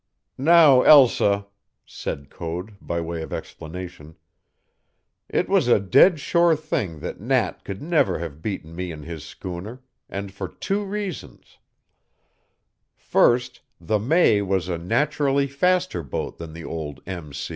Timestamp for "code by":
2.31-2.99